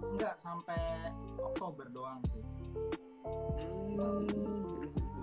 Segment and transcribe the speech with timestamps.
[0.00, 0.80] Enggak sampai
[1.36, 2.44] Oktober doang sih.
[3.92, 4.26] Hmm.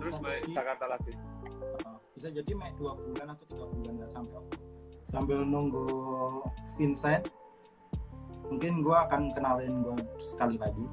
[0.00, 0.48] Terus balik.
[0.54, 1.12] Jakarta lagi.
[1.84, 4.68] Uh, bisa jadi Mei dua bulan atau tiga bulan nggak sampai Oktober.
[5.10, 5.86] Sambil nunggu
[6.78, 7.26] Vincent,
[8.46, 10.86] mungkin gua akan kenalin gua sekali lagi.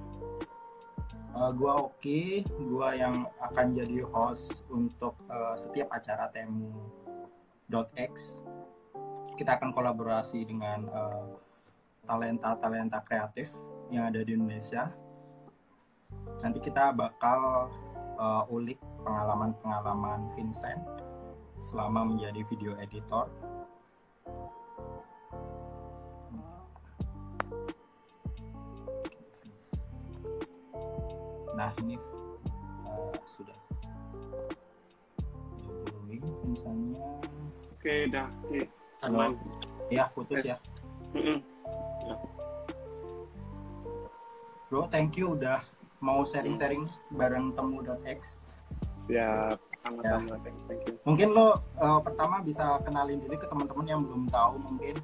[1.38, 6.74] Uh, gua Oki, gua yang akan jadi host untuk uh, setiap acara temu
[7.94, 8.42] .x.
[9.38, 11.38] Kita akan kolaborasi dengan uh,
[12.08, 13.52] talenta-talenta kreatif
[13.92, 14.88] yang ada di Indonesia.
[16.40, 17.68] Nanti kita bakal
[18.16, 20.80] uh, ulik pengalaman-pengalaman Vincent
[21.60, 23.28] selama menjadi video editor.
[31.58, 32.00] Nah ini
[32.88, 33.58] uh, sudah
[36.48, 37.04] Vincentnya.
[37.76, 38.32] Oke, dah.
[39.04, 39.36] Halo.
[39.92, 40.58] Ya putus ya.
[41.12, 41.57] Mm-mm.
[44.68, 45.64] Bro, thank you udah
[46.04, 48.44] mau sharing-sharing bareng temu.x.
[49.08, 49.56] Siap.
[49.80, 50.36] Sama-sama.
[50.44, 51.00] Thank thank you.
[51.08, 54.96] Mungkin lo uh, pertama bisa kenalin diri ke teman-teman yang belum tahu mungkin.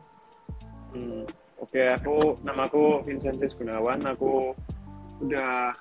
[0.92, 1.24] Hmm.
[1.64, 4.04] Oke, aku namaku Vincentis Gunawan.
[4.04, 4.52] Aku
[5.24, 5.72] udah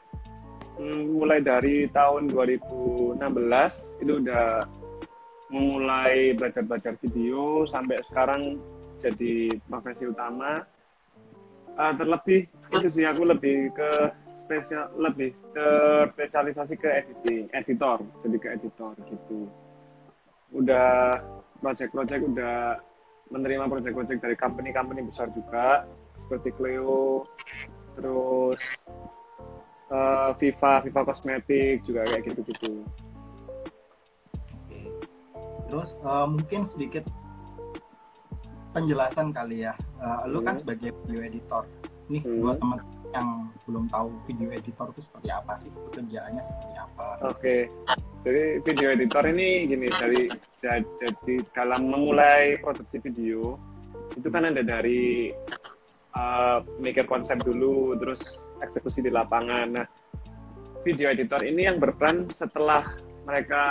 [0.79, 3.19] mm, mulai dari tahun 2016
[3.99, 4.63] itu udah
[5.51, 8.63] mulai belajar-belajar video sampai sekarang
[9.03, 10.63] jadi profesi utama.
[11.75, 13.91] Ah, terlebih itu sih aku lebih ke
[14.49, 15.69] spesial lebih ke
[16.17, 19.49] spesialisasi ke editing, editor, jadi ke editor gitu.
[20.53, 21.21] Udah
[21.61, 22.81] project-project udah
[23.33, 25.89] menerima project-project dari company-company besar juga
[26.27, 27.25] seperti Cleo,
[27.97, 28.61] terus
[29.89, 32.85] eh, Viva, Viva Cosmetic juga kayak gitu-gitu.
[34.65, 34.81] Oke.
[35.73, 37.09] Terus uh, mungkin sedikit
[38.77, 39.77] penjelasan kali ya.
[40.01, 40.61] Uh, lo kan Hmm.
[40.65, 41.65] sebagai video editor.
[42.13, 42.45] Nih Hmm.
[42.45, 42.79] buat teman
[43.13, 43.29] yang
[43.65, 47.09] belum tahu video editor itu seperti apa sih, pekerjaannya seperti apa.
[47.29, 47.57] Oke,
[48.25, 50.29] jadi video editor ini gini dari
[50.61, 53.57] ja- jadi dalam memulai produksi video
[54.17, 55.33] itu kan ada dari
[56.17, 59.77] uh, mikir konsep dulu, terus eksekusi di lapangan.
[59.77, 59.87] Nah,
[60.85, 62.97] video editor ini yang berperan setelah
[63.29, 63.65] mereka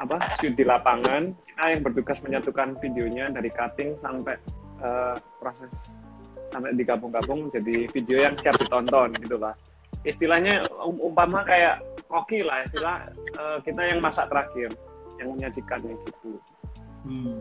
[0.00, 4.36] apa shoot di lapangan, kita yang bertugas menyatukan videonya dari cutting sampai
[4.80, 5.92] uh, proses
[6.50, 9.54] sampai digabung-gabung jadi video yang siap ditonton gitu lah
[10.02, 14.74] istilahnya um- umpama kayak koki lah istilah eh, kita yang masak terakhir
[15.20, 16.40] yang menyajikannya gitu
[17.04, 17.40] Hmm.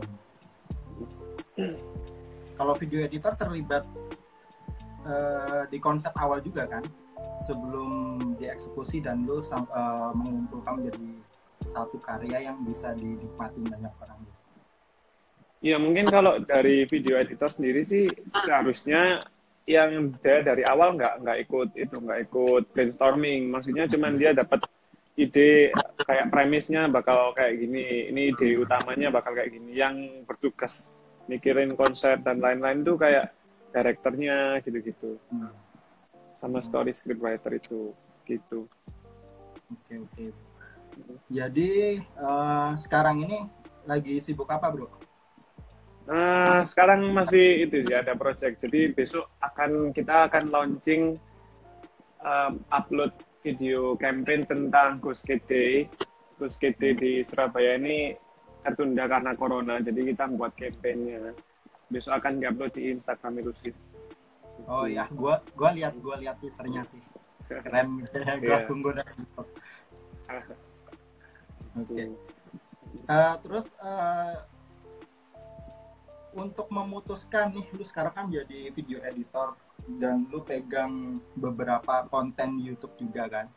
[2.56, 3.84] Kalau video editor terlibat
[5.04, 6.84] uh, di konsep awal juga kan,
[7.44, 11.12] sebelum dieksekusi dan lu uh, mengumpulkan menjadi
[11.60, 14.20] satu karya yang bisa dinikmati banyak orang.
[15.60, 19.28] Ya mungkin kalau dari video editor sendiri sih seharusnya
[19.70, 24.66] yang dia dari awal nggak nggak ikut itu nggak ikut brainstorming maksudnya cuman dia dapat
[25.20, 25.76] ide
[26.08, 30.90] kayak premisnya bakal kayak gini ini ide utamanya bakal kayak gini yang bertugas
[31.28, 33.36] mikirin konsep dan lain-lain tuh kayak
[33.76, 35.20] direkturnya gitu-gitu
[36.40, 37.94] sama story scriptwriter itu
[38.26, 38.66] gitu
[39.70, 40.26] Oke oke.
[41.30, 43.46] Jadi eh, sekarang ini
[43.86, 44.90] lagi sibuk apa bro?
[46.10, 48.66] Nah, sekarang masih itu sih ada project.
[48.66, 51.22] Jadi besok akan kita akan launching
[52.26, 53.14] um, upload
[53.46, 55.86] video campaign tentang Kid Day.
[56.42, 58.18] Kid Day di Surabaya ini
[58.66, 59.78] tertunda karena corona.
[59.86, 61.38] Jadi kita membuat campaignnya.
[61.94, 63.78] Besok akan diupload di Instagram Ilusit.
[64.66, 67.00] Oh ya, gua gua lihat gua lihat teasernya sih
[67.46, 68.04] keren.
[68.44, 68.66] gua Iya.
[68.66, 69.42] tunggu dari itu.
[71.80, 72.02] Oke.
[73.10, 74.36] Eh, terus eh,
[76.34, 79.58] untuk memutuskan nih, lu sekarang kan jadi video editor
[79.98, 83.48] dan lu pegang beberapa konten YouTube juga kan,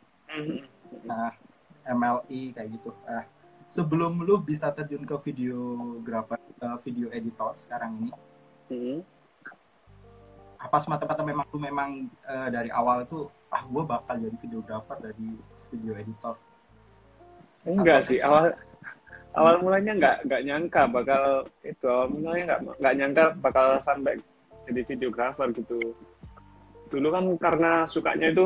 [1.05, 1.35] nah
[1.85, 2.89] MLI kayak gitu.
[3.05, 3.25] Eh,
[3.69, 8.11] sebelum lu bisa terjun ke videografer, eh, video editor sekarang ini,
[8.71, 9.03] Hmm.
[10.55, 15.35] apa semata-mata memang lu memang uh, dari awal itu ah gue bakal jadi videographer dari
[15.67, 16.39] video editor
[17.67, 18.55] enggak sih awal
[19.33, 21.23] awal mulanya nggak nggak nyangka bakal
[21.65, 24.13] itu awal mulanya nggak nggak nyangka bakal sampai
[24.69, 25.79] jadi videographer gitu.
[26.93, 28.45] Dulu kan karena sukanya itu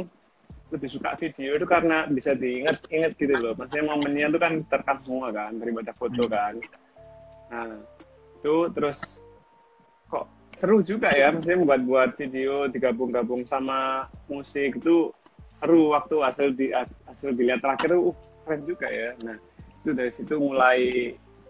[0.68, 3.54] lebih suka video itu karena bisa diingat-ingat gitu loh.
[3.56, 6.32] Maksudnya momennya itu kan terekam semua kan daripada foto hmm.
[6.32, 6.54] kan.
[7.52, 7.72] Nah
[8.40, 9.24] itu terus
[10.08, 15.12] kok seru juga ya maksudnya buat buat video digabung-gabung sama musik itu
[15.52, 18.16] seru waktu hasil di hasil dilihat terakhir uh
[18.48, 19.12] keren juga ya.
[19.24, 19.38] Nah
[19.88, 20.80] itu dari situ mulai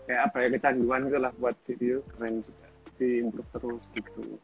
[0.05, 2.69] kayak apa ya kecanduan gitu lah buat video keren juga.
[3.01, 4.37] Diimprove terus gitu.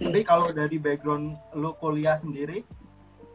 [0.00, 2.64] Tapi kalau dari background lu kuliah sendiri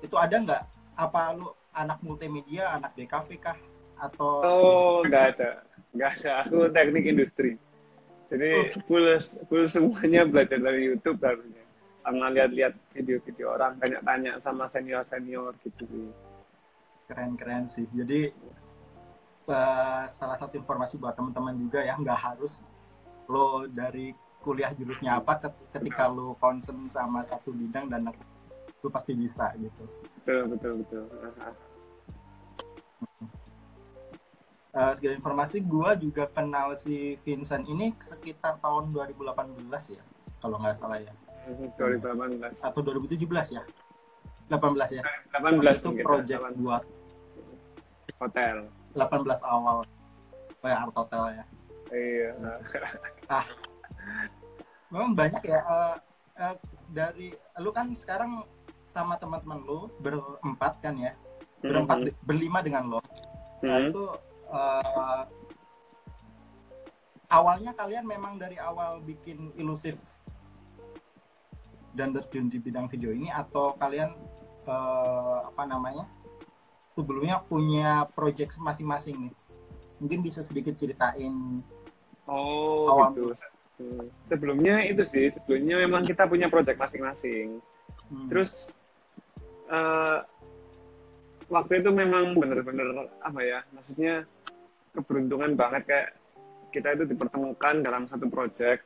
[0.02, 0.64] itu ada nggak?
[0.98, 3.58] Apa lu anak multimedia anak DKV kah?
[4.02, 5.62] Atau oh nggak ada.
[5.94, 6.50] Nggak ada.
[6.50, 7.62] Aku teknik industri.
[8.34, 8.90] Jadi oh.
[8.90, 9.06] full
[9.54, 11.62] full semuanya belajar dari YouTube harusnya.
[12.02, 16.10] Sama lihat-lihat video-video orang banyak tanya sama senior senior gitu.
[17.06, 17.86] Keren keren sih.
[17.94, 18.34] Jadi
[19.48, 22.64] uh, salah satu informasi buat teman-teman juga ya nggak harus
[23.28, 24.12] lo dari
[24.44, 25.40] kuliah jurusnya apa
[25.72, 28.12] ketika lo concern sama satu bidang dan
[28.84, 29.84] lo pasti bisa gitu.
[30.24, 31.04] Betul betul betul.
[34.74, 40.04] Uh, segala informasi gue juga kenal si Vincent ini sekitar tahun 2018 ya
[40.42, 41.14] kalau nggak salah ya.
[41.76, 43.64] 2018 atau 2017 ya?
[44.50, 45.04] 18 ya?
[45.36, 46.84] 18 itu project buat
[48.20, 49.84] hotel 18 awal.
[50.64, 51.46] Kayak art hotel ya
[51.94, 52.30] iya.
[53.30, 53.46] Ah.
[54.90, 55.96] Memang banyak ya uh,
[56.38, 56.56] uh,
[56.90, 58.46] dari lu kan sekarang
[58.86, 61.14] sama teman-teman lu berempat kan ya?
[61.64, 62.26] Berempat mm -hmm.
[62.26, 63.00] berlima dengan lo.
[63.00, 63.10] Nah
[63.62, 63.90] mm -hmm.
[63.90, 64.04] itu
[64.54, 65.24] uh,
[67.32, 69.98] awalnya kalian memang dari awal bikin ilusif
[71.94, 74.14] dan terjun di bidang video ini atau kalian
[74.66, 76.06] uh, apa namanya
[76.94, 79.34] sebelumnya punya project masing-masing nih.
[80.02, 81.62] Mungkin bisa sedikit ceritain.
[82.30, 83.36] Oh, awal gitu.
[84.30, 87.60] Sebelumnya itu sih, sebelumnya memang kita punya project masing-masing.
[88.08, 88.28] Hmm.
[88.30, 88.72] Terus
[89.68, 90.24] uh,
[91.50, 93.60] waktu itu memang benar-benar apa ya?
[93.74, 94.24] Maksudnya
[94.94, 96.10] keberuntungan banget kayak
[96.70, 98.86] kita itu dipertemukan dalam satu project.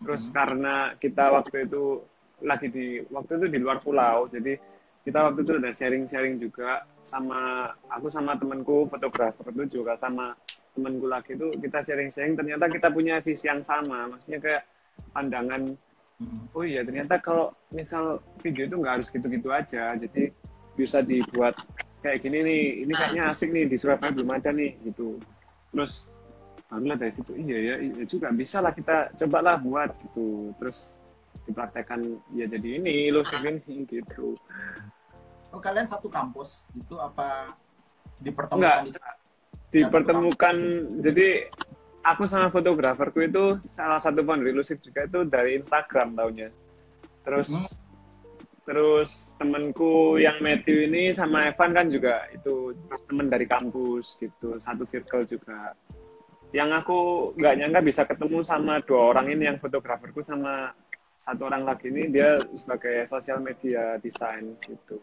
[0.00, 0.32] Terus hmm.
[0.32, 2.00] karena kita waktu itu
[2.40, 4.56] lagi di waktu itu di luar pulau, jadi
[5.04, 10.38] kita waktu itu udah sharing-sharing juga sama aku sama temanku fotografer itu juga sama
[10.78, 14.14] temanku lagi itu kita sharing-sharing ternyata kita punya visi yang sama.
[14.14, 14.62] Maksudnya kayak
[15.10, 15.74] pandangan
[16.22, 16.54] hmm.
[16.54, 20.30] oh iya ternyata kalau misal video itu nggak harus gitu-gitu aja jadi
[20.78, 21.58] bisa dibuat
[22.00, 25.18] kayak gini nih ini kayaknya asik nih di Surabaya belum ada nih gitu.
[25.74, 26.06] Terus
[26.70, 30.54] barulah dari situ iya ya iya juga bisa lah kita cobalah buat gitu.
[30.62, 30.86] Terus
[31.50, 34.38] dipraktekkan ya jadi ini lo ini gitu
[35.52, 36.62] oh kalian satu kampus?
[36.74, 37.54] Itu apa
[38.20, 39.00] dipertemukan Enggak,
[39.70, 40.56] di dipertemukan
[41.00, 41.46] jadi
[42.04, 46.48] aku sama fotograferku itu salah satu founder ilusif juga itu dari Instagram taunya.
[47.24, 47.68] Terus hmm.
[48.68, 49.08] terus
[49.40, 52.76] temanku yang Matthew ini sama Evan kan juga itu
[53.08, 55.72] teman dari kampus gitu satu circle juga.
[56.50, 56.98] Yang aku
[57.38, 60.74] nggak nyangka bisa ketemu sama dua orang ini yang fotograferku sama
[61.20, 64.98] satu orang lagi ini dia sebagai sosial media desain gitu.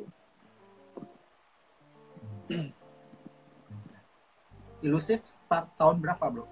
[4.85, 6.45] Ilusif start tahun berapa bro?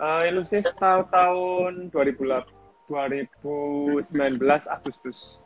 [0.00, 2.48] Uh, Ilusif start tahun 2019
[4.66, 5.38] Agustus.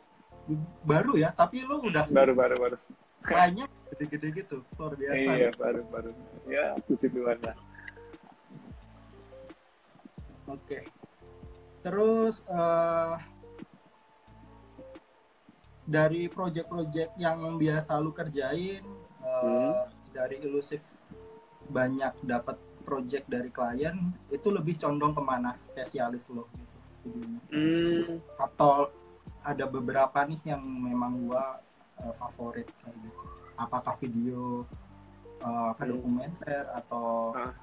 [0.85, 2.77] Baru ya, tapi lu udah baru baru baru.
[3.25, 5.29] Kayaknya gede-gede gitu, luar biasa.
[5.33, 6.11] Iya, baru baru.
[6.45, 7.57] Ya, puji Tuhan lah.
[10.45, 10.61] Oke.
[10.61, 10.83] Okay.
[11.81, 13.17] Terus uh,
[15.85, 18.81] dari project-project yang biasa lu kerjain
[19.21, 19.73] uh, hmm.
[20.11, 20.81] dari ilusif
[21.69, 26.75] banyak dapat project dari klien itu lebih condong ke mana spesialis lo gitu
[27.53, 28.17] Hmm.
[28.41, 28.89] Atau
[29.45, 31.61] ada beberapa nih yang memang gua
[32.01, 33.23] uh, favorit kayak gitu.
[33.55, 34.65] Apakah video
[35.45, 35.85] uh, hmm.
[35.85, 37.53] dokumenter atau uh.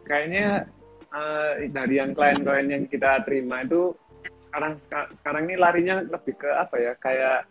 [0.00, 0.64] Kayaknya
[1.12, 3.92] uh, dari yang klien-klien yang kita terima itu
[4.50, 4.82] sekarang
[5.22, 7.46] sekarang ini larinya lebih ke apa ya kayak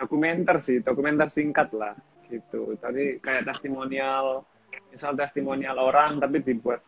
[0.00, 1.92] dokumenter sih dokumenter singkat lah
[2.32, 2.72] gitu.
[2.80, 4.48] Tadi kayak testimonial
[4.88, 6.80] misal testimonial orang tapi dibuat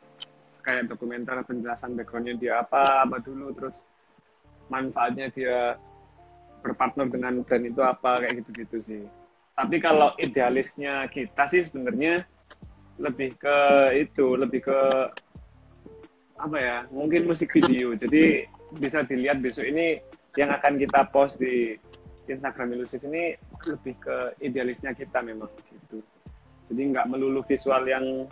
[0.64, 3.84] kayak dokumenter penjelasan backgroundnya dia apa apa dulu terus
[4.72, 5.76] manfaatnya dia
[6.62, 9.02] berpartner dengan brand itu apa kayak gitu-gitu sih.
[9.52, 12.24] Tapi kalau idealisnya kita sih sebenarnya
[12.96, 13.58] lebih ke
[14.00, 14.80] itu lebih ke
[16.40, 17.92] apa ya mungkin musik video.
[17.98, 18.46] Jadi
[18.78, 20.00] bisa dilihat besok ini
[20.36, 21.76] yang akan kita post di
[22.30, 23.36] Instagram Ilusif ini
[23.66, 26.00] lebih ke idealisnya kita memang gitu.
[26.70, 28.30] Jadi nggak melulu visual yang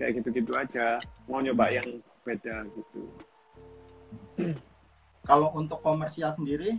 [0.00, 1.02] kayak gitu-gitu aja.
[1.28, 3.02] Mau nyoba yang beda gitu.
[5.28, 6.78] Kalau untuk komersial sendiri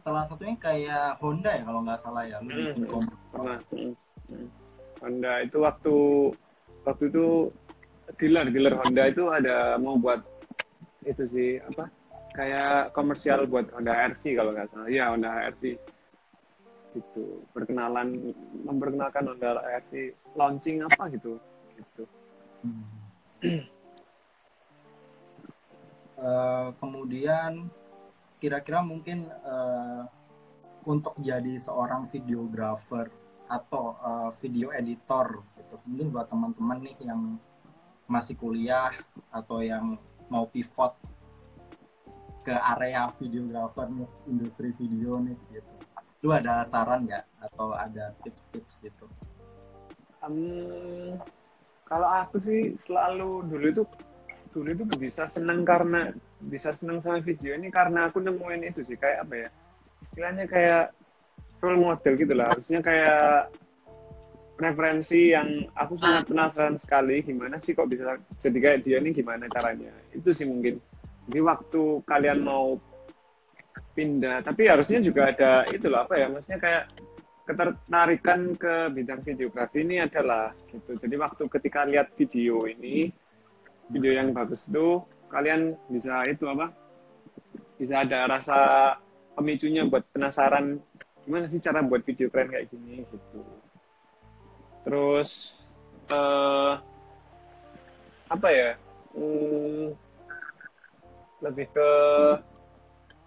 [0.00, 2.88] salah satunya kayak Honda ya kalau nggak salah ya Hmm,
[3.28, 3.92] pernah Hmm,
[4.32, 4.48] hmm.
[5.04, 5.96] Honda itu waktu
[6.88, 7.52] waktu itu
[8.16, 10.24] dealer dealer Honda itu ada mau buat
[11.04, 11.88] itu sih apa
[12.34, 14.88] kayak komersial buat Honda RV kalau nggak salah.
[14.90, 15.62] Ya Honda RV
[16.94, 18.34] itu perkenalan
[18.66, 19.92] memperkenalkan Honda RV
[20.34, 21.38] launching apa gitu
[21.78, 22.04] gitu.
[26.14, 27.68] Eh, kemudian
[28.38, 30.02] kira-kira mungkin eh,
[30.86, 33.10] untuk jadi seorang videographer
[33.50, 35.74] atau eh, video editor gitu.
[35.90, 37.36] Mungkin buat teman-teman nih yang
[38.06, 38.94] masih kuliah
[39.34, 40.94] atau yang mau pivot
[42.44, 45.74] ke area videographer nih industri video nih gitu.
[46.24, 47.24] Lu ada saran nggak?
[47.40, 49.08] Atau ada tips-tips gitu?
[50.24, 51.16] Em,
[51.88, 53.82] kalau aku sih selalu dulu itu
[54.52, 58.96] dulu itu bisa seneng karena bisa seneng sama video ini karena aku nemuin itu sih
[59.00, 59.48] kayak apa ya?
[60.04, 60.84] Istilahnya kayak
[61.64, 62.52] role model gitu lah.
[62.52, 63.52] Harusnya kayak
[64.54, 69.50] referensi yang aku sangat penasaran sekali gimana sih kok bisa jadi kayak dia nih gimana
[69.50, 70.78] caranya itu sih mungkin
[71.26, 72.78] jadi waktu kalian mau
[73.98, 76.84] pindah tapi harusnya juga ada itu loh apa ya maksudnya kayak
[77.44, 80.96] ketertarikan ke bidang videografi ini adalah gitu.
[80.96, 83.12] Jadi waktu ketika lihat video ini,
[83.92, 86.72] video yang bagus itu, kalian bisa itu apa?
[87.76, 88.58] Bisa ada rasa
[89.36, 90.80] pemicunya buat penasaran
[91.24, 93.40] gimana sih cara buat video keren kayak gini gitu.
[94.84, 95.60] Terus
[96.12, 96.72] eh,
[98.30, 98.70] apa ya?
[99.14, 99.94] Hmm,
[101.44, 101.90] lebih ke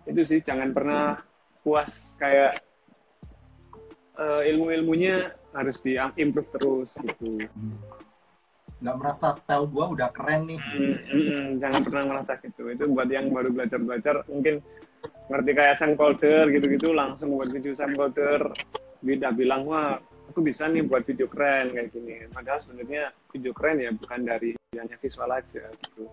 [0.07, 1.19] itu sih jangan pernah
[1.61, 2.63] puas kayak
[4.17, 7.45] eh, ilmu-ilmunya harus di-improve terus gitu.
[8.77, 12.69] nggak merasa style gua udah keren nih Mm, mm, mm, jangan pernah merasa gitu.
[12.69, 14.61] Itu buat yang baru belajar-belajar mungkin
[15.33, 18.53] ngerti kayak camcorder gitu-gitu langsung buat video camcorder.
[19.01, 19.97] Beda bilang wah
[20.37, 22.29] aku bisa nih buat video keren kayak gini.
[22.29, 26.05] Padahal sebenarnya video keren ya bukan dari hanya visual aja gitu.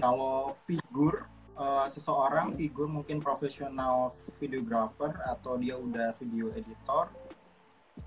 [0.00, 1.28] kalau figur
[1.60, 7.12] eh, seseorang figur mungkin profesional videographer atau dia udah video editor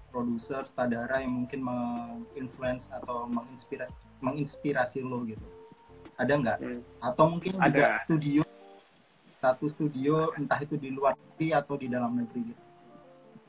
[0.09, 5.45] produser sutradara yang mungkin menginfluence atau menginspirasi menginspirasi lo gitu
[6.17, 6.81] ada nggak Hmm.
[7.01, 8.05] atau mungkin juga Ada.
[8.05, 8.41] studio
[9.37, 12.63] satu studio entah itu di luar negeri atau di dalam negeri gitu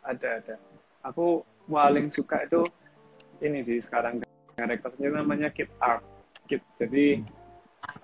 [0.05, 0.57] Ada ada.
[1.05, 2.65] Aku paling suka itu
[3.45, 4.25] ini sih sekarang
[4.57, 6.05] direkturnya namanya Kit Art.
[6.49, 6.65] Kit.
[6.81, 7.21] Jadi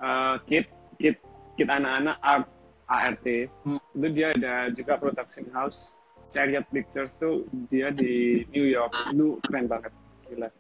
[0.00, 0.66] eh, Kit
[1.00, 1.16] Kit
[1.57, 2.47] Kit anak-anak Art
[2.90, 3.26] ART.
[3.64, 3.80] Hmm.
[3.97, 5.97] Itu dia ada juga production house
[6.30, 8.92] Chariot Pictures tuh dia di New York.
[9.11, 9.92] Itu keren banget.
[10.28, 10.50] Gila.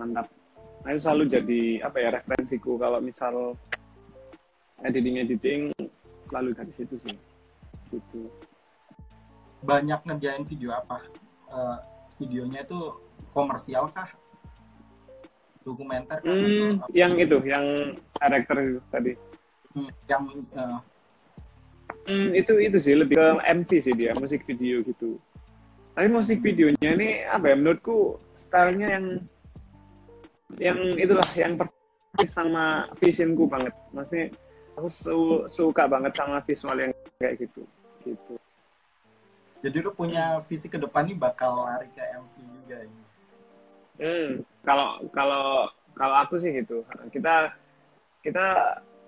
[0.00, 0.26] Mantap.
[0.84, 3.56] Nah, itu selalu jadi apa ya referensiku kalau misal
[4.84, 5.72] editing editing
[6.28, 7.16] selalu dari situ sih.
[7.92, 8.26] Gitu.
[9.64, 11.00] banyak ngerjain video apa
[11.54, 11.76] Eh,
[12.18, 12.80] videonya itu
[13.30, 14.10] komersial kah
[15.62, 17.66] dokumenter kah Hmm, Atau yang itu, yang
[18.18, 19.12] karakter itu tadi.
[19.74, 20.22] Hmm, yang
[20.54, 20.78] eh,
[22.04, 25.16] Hmm, itu itu sih lebih ke MV sih dia, musik video gitu.
[25.96, 28.20] Tapi musik videonya ini apa ya menurutku
[28.50, 29.06] stylenya yang
[30.60, 33.72] yang itulah yang persis sama visionku banget.
[33.96, 34.36] Maksudnya
[34.76, 37.62] aku su- suka banget sama visual yang kayak gitu.
[38.04, 38.34] Gitu.
[39.64, 43.04] Jadi lu punya visi ke depan nih bakal lari ke MV juga ini
[43.94, 46.82] Hmm, kalau kalau kalau aku sih gitu.
[47.14, 47.54] Kita
[48.26, 48.46] kita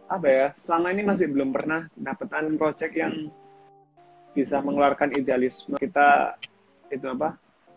[0.07, 0.47] apa ya?
[0.63, 3.31] Selama ini masih belum pernah dapetan project yang
[4.37, 6.39] bisa mengeluarkan idealisme kita
[6.95, 7.35] itu apa?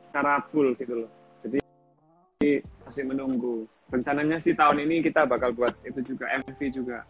[0.09, 1.09] Secara full gitu loh.
[1.41, 3.65] Jadi masih menunggu.
[3.89, 7.01] Rencananya sih tahun ini kita bakal buat itu juga MV juga.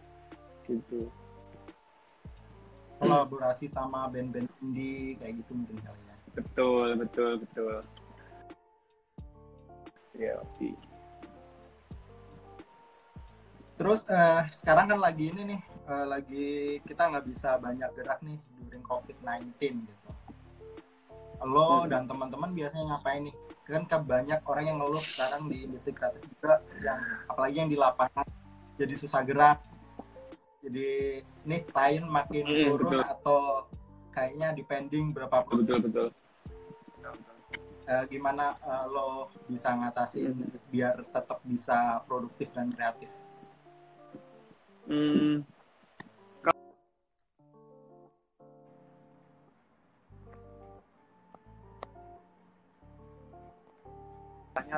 [0.64, 1.12] Gitu.
[3.00, 7.82] Kolaborasi sama band-band indie kayak gitu mungkin kali ya Betul, betul, betul.
[10.13, 10.70] Ya, oke.
[13.75, 16.48] terus eh, sekarang kan lagi ini nih eh, lagi
[16.84, 19.56] kita nggak bisa banyak gerak nih during COVID-19
[19.88, 20.10] gitu
[21.39, 21.88] lo Hmm.
[21.88, 26.60] dan teman-teman biasanya ngapain nih kan banyak orang yang ngeluh sekarang di industri kreatif juga
[26.84, 27.00] yang
[27.32, 28.27] apalagi yang di lapangan
[28.75, 29.63] jadi susah gerak
[30.60, 33.01] jadi nih klien makin Hmm, turun betul.
[33.08, 33.39] atau
[34.12, 36.08] kayaknya depending berapa betul betul
[37.88, 39.10] uh, gimana uh, lo
[39.48, 40.60] bisa ngatasin hmm.
[40.70, 43.12] biar tetap bisa produktif dan kreatif
[44.86, 45.48] hmm.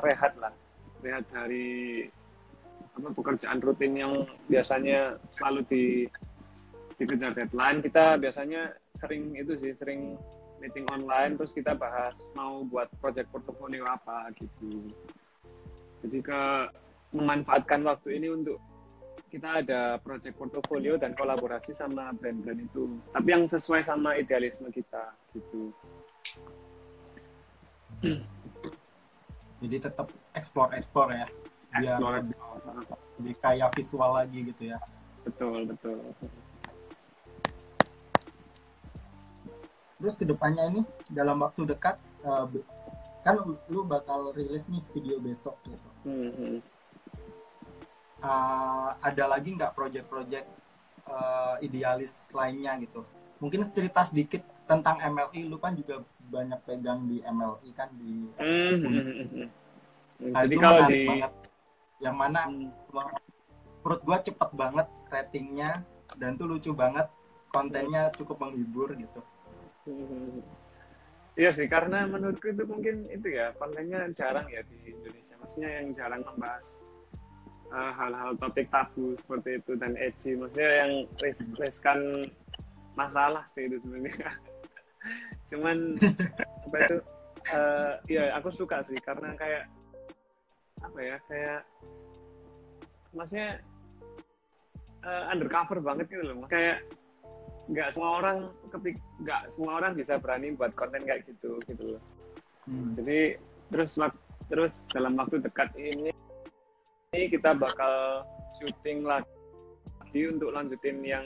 [0.01, 0.53] rehat lah
[1.03, 2.07] rehat dari
[2.97, 5.83] apa pekerjaan rutin yang biasanya selalu di
[6.99, 7.81] dikejar deadline.
[7.81, 10.19] Kita biasanya sering itu sih sering
[10.61, 14.93] meeting online terus kita bahas mau buat project portfolio apa gitu.
[16.05, 16.41] Jadi ke
[17.11, 18.61] memanfaatkan waktu ini untuk
[19.31, 22.99] kita ada project portfolio dan kolaborasi sama brand-brand itu.
[23.15, 25.71] Tapi yang sesuai sama idealisme kita gitu.
[29.61, 31.27] Jadi tetap explore explore ya
[31.71, 32.17] biar explore.
[33.17, 34.77] Lebih, kayak visual lagi gitu ya.
[35.25, 35.99] Betul betul.
[40.01, 40.81] Terus ke depannya ini
[41.13, 42.49] dalam waktu dekat uh,
[43.21, 43.37] kan
[43.69, 45.89] lu bakal rilis nih video besok gitu.
[46.01, 46.53] Mm-hmm.
[48.25, 50.49] uh, ada lagi nggak project-project
[51.05, 53.05] uh, idealis lainnya gitu?
[53.37, 56.01] Mungkin cerita sedikit tentang MLI lu kan juga
[56.31, 59.45] banyak pegang di MLI kan di mm-hmm.
[60.31, 61.01] nah, Jadi itu kalau di...
[61.05, 61.31] banget
[62.01, 62.67] yang mana mm.
[62.91, 65.85] menurut gua cepet banget ratingnya
[66.19, 67.07] dan tuh lucu banget
[67.53, 69.21] kontennya cukup menghibur gitu
[71.39, 75.35] Iya sih, karena menurutku itu mungkin itu ya kontennya jarang ya di Indonesia.
[75.39, 76.65] Maksudnya yang jarang membahas
[77.71, 80.35] uh, hal-hal topik tabu seperti itu dan edgy.
[80.35, 80.91] Maksudnya yang
[81.55, 81.99] riskan
[82.99, 84.35] masalah sih itu sebenarnya.
[85.49, 85.77] Cuman
[86.67, 86.97] apa itu?
[87.41, 89.65] Uh, ya aku suka sih karena kayak
[90.81, 91.61] apa ya kayak
[93.13, 93.61] maksudnya
[95.05, 96.45] uh, undercover banget gitu loh.
[96.49, 96.85] Kayak
[97.71, 98.37] nggak semua orang
[98.73, 102.01] kepik nggak semua orang bisa berani buat konten kayak gitu gitu loh
[102.67, 102.99] hmm.
[102.99, 103.39] jadi
[103.71, 103.95] terus
[104.51, 106.11] terus dalam waktu dekat ini
[107.15, 108.25] ini kita bakal
[108.59, 111.25] syuting lagi untuk lanjutin yang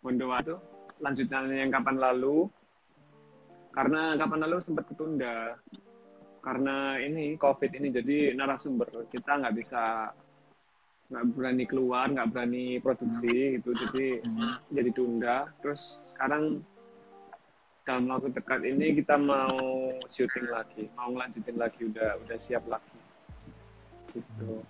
[0.00, 0.56] Bondowa itu
[1.00, 2.48] lanjutannya yang kapan lalu
[3.72, 5.56] karena kapan lalu sempat ketunda
[6.40, 10.08] karena ini covid ini jadi narasumber kita nggak bisa
[11.10, 14.52] nggak berani keluar nggak berani produksi gitu jadi hmm.
[14.70, 15.38] jadi tunda.
[15.58, 16.62] Terus sekarang
[17.82, 22.98] dalam waktu dekat ini kita mau syuting lagi mau ngelanjutin lagi udah udah siap lagi.
[24.14, 24.62] Gitu.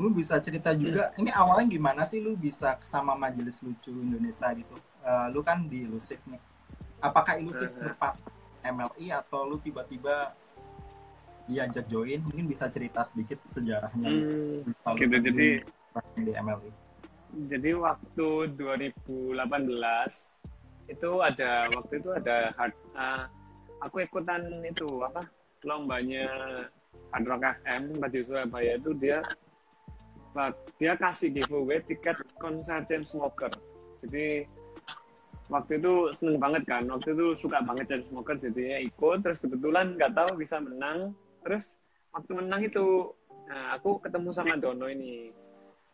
[0.00, 4.76] Lu bisa cerita juga ini awalnya gimana sih lu bisa sama majelis lucu Indonesia gitu?
[5.04, 6.40] Uh, lu kan di ilusif nih.
[7.04, 8.16] Apakah ilusif uh -huh.
[8.72, 10.34] MLI atau lu tiba-tiba
[11.46, 15.62] diajak join mungkin bisa cerita sedikit sejarahnya hmm, gitu jadi
[16.18, 16.64] di MLB
[17.46, 19.38] jadi waktu 2018
[20.86, 23.30] itu ada waktu itu ada hard uh,
[23.82, 25.26] aku ikutan itu apa
[25.66, 26.26] lombanya
[27.12, 29.22] Hard Rock FM di Surabaya itu dia
[30.76, 33.50] dia kasih giveaway tiket konser James Smoker
[34.04, 34.44] jadi
[35.46, 36.86] waktu itu seneng banget kan.
[36.90, 39.18] Waktu itu suka banget James Smoker jadinya ikut.
[39.22, 41.14] Terus kebetulan nggak tahu bisa menang.
[41.46, 41.78] Terus
[42.14, 43.14] waktu menang itu
[43.46, 45.30] nah aku ketemu sama Dono ini.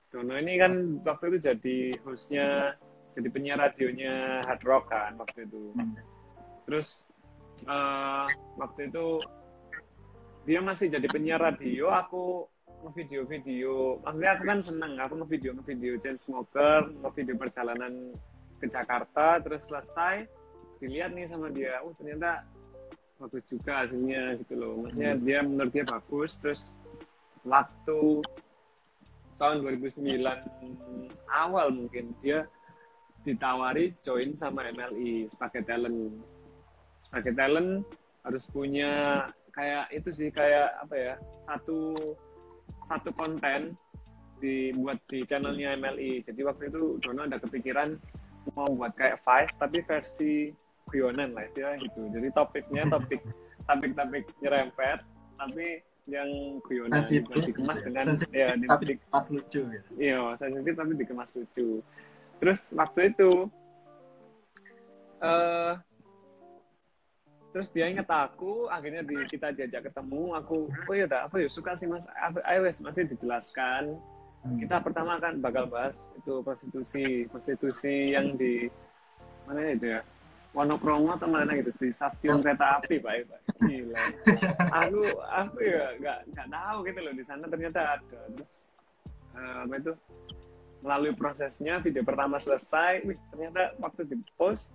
[0.08, 0.72] Dono ini kan
[1.04, 2.76] waktu itu jadi hostnya
[3.12, 5.76] jadi penyiar radionya Hard Rock kan waktu itu.
[6.64, 7.04] Terus
[7.68, 9.20] uh, waktu itu
[10.42, 12.48] dia masih jadi penyiar radio aku
[12.82, 14.02] ngevideo-video.
[14.02, 18.16] Maksudnya aku kan seneng aku ngevideo ngevideo James Smoker ngevideo perjalanan
[18.62, 20.30] ke Jakarta terus selesai
[20.78, 21.82] dilihat nih sama dia.
[21.82, 22.46] Oh ternyata
[23.18, 24.86] bagus juga hasilnya gitu loh.
[24.86, 25.22] Maksudnya hmm.
[25.26, 26.70] dia menurut dia bagus terus
[27.42, 28.22] waktu
[29.42, 30.06] tahun 2009
[31.26, 32.46] awal mungkin dia
[33.26, 36.22] ditawari join sama MLI sebagai talent.
[37.02, 37.82] Sebagai talent
[38.22, 41.14] harus punya kayak itu sih kayak apa ya
[41.50, 41.94] satu
[42.88, 43.76] satu konten
[44.42, 47.94] dibuat di channelnya MLI jadi waktu itu Dono ada kepikiran
[48.54, 50.50] mau buat kayak Five tapi versi
[50.90, 53.22] guyonan lah ya gitu jadi topiknya topik
[53.64, 55.00] topik-topik nyerempet
[55.38, 59.90] tapi yang guyonan gitu, dikemas dengan ya tapi dikemas lucu gitu.
[59.96, 61.78] iya sensitif tapi dikemas lucu
[62.42, 63.46] terus waktu itu
[65.22, 65.78] uh,
[67.54, 71.78] terus dia inget aku akhirnya di, kita diajak ketemu aku oh iya apa ya suka
[71.78, 72.08] sih mas
[72.48, 74.00] ayo wes nanti dijelaskan.
[74.42, 78.66] Kita pertama kan bakal bahas itu prostitusi prostitusi yang di
[79.46, 80.00] mana itu ya?
[80.52, 83.40] Wonokromo atau mana gitu di stasiun kereta api pak ya pak.
[83.64, 84.00] Gila.
[84.84, 88.20] Aku aku ya nggak nggak tahu gitu loh di sana ternyata ada.
[88.36, 88.52] Terus
[89.32, 89.92] uh, apa itu?
[90.82, 94.68] Melalui prosesnya video pertama selesai wih, ternyata waktu di post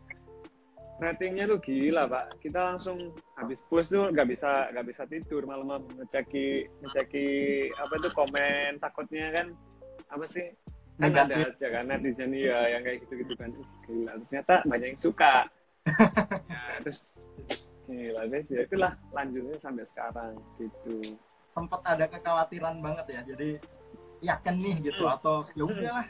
[0.97, 2.41] ratingnya tuh gila pak.
[2.41, 5.86] Kita langsung habis push tuh nggak bisa nggak bisa tidur malam-malam.
[5.97, 7.27] Ngeceki ngeceki
[7.77, 9.47] apa tuh komen takutnya kan
[10.10, 10.47] apa sih?
[10.97, 13.53] Kan ada aja kan netizen ya yang kayak gitu-gitu kan.
[13.86, 15.45] Gila ternyata banyak yang suka.
[15.86, 16.99] Ya, terus
[17.88, 21.15] gila guys ya itulah lanjutnya sampai sekarang gitu.
[21.53, 23.49] Sempat ada kekhawatiran banget ya jadi
[24.21, 25.15] yakin nih gitu Hmm.
[25.17, 26.07] atau ya udahlah.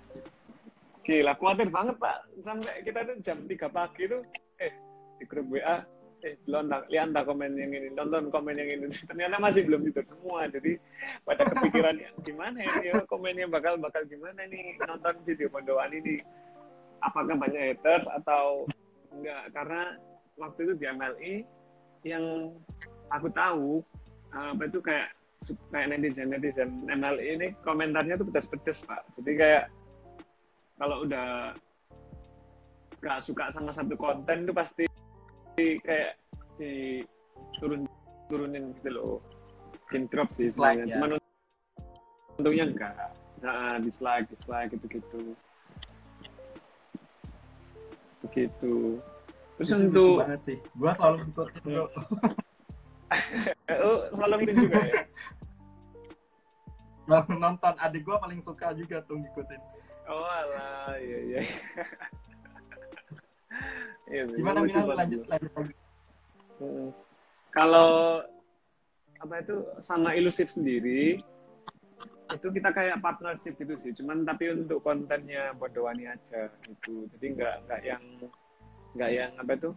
[1.07, 2.17] Gila, khawatir banget pak.
[2.43, 4.27] Sampai kita tuh jam 3 pagi tuh,
[5.17, 5.83] di grup WA,
[6.25, 8.85] eh lontar, lihat komen yang ini, nonton komen yang ini.
[9.09, 10.49] Ternyata masih belum tidur semua.
[10.49, 10.77] Jadi
[11.25, 16.21] pada kepikiran ya, gimana ini ya, komennya bakal bakal gimana nih nonton video pondokan ini.
[17.05, 18.65] Apakah banyak haters atau
[19.13, 19.53] enggak?
[19.53, 19.97] Karena
[20.41, 21.33] waktu itu di MLI
[22.05, 22.53] yang
[23.13, 23.81] aku tahu
[24.33, 25.13] apa itu kayak
[25.69, 29.05] kayak netizen netizen MLI ini komentarnya tuh pedas-pedas pak.
[29.21, 29.63] Jadi kayak
[30.77, 31.53] kalau udah
[32.97, 34.86] nggak suka sama satu konten itu pasti
[35.57, 36.21] kayak
[36.61, 37.01] di
[37.57, 37.89] turun
[38.29, 39.17] turunin gitu loh.
[39.87, 40.85] Drop sih Dislike, sebenarnya.
[40.85, 40.95] ya.
[40.99, 41.09] cuman
[42.37, 42.93] untungnya enggak.
[43.41, 45.21] Nah, dislike dislike gitu gitu
[48.27, 48.99] begitu.
[49.57, 50.57] Terus Itu untuk banget sih.
[50.77, 51.85] Gua selalu ngikutin bro.
[53.71, 54.93] Eh, oh, selalu gitu juga ya?
[57.41, 57.73] Nonton.
[57.79, 59.61] Adik gua paling suka juga tuh ngikutin.
[60.07, 61.41] Oh alah iya iya
[64.07, 64.87] Iya gimana banget.
[64.87, 65.73] lanjut lanjut lagi.
[67.51, 68.21] Kalau
[69.17, 71.19] apa itu sama ilusif sendiri
[72.27, 77.07] itu kita kayak partnership gitu sih, cuman tapi untuk kontennya Bodowani aja gitu.
[77.15, 78.03] Jadi nggak nggak yang
[78.99, 79.69] nggak yang apa itu